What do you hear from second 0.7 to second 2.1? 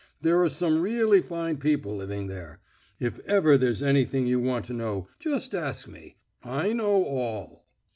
really fine people